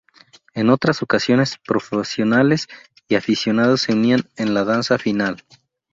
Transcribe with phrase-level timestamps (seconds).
[0.55, 2.67] En otras ocasiones, profesionales
[3.07, 5.43] y aficionados se unían en la danza final.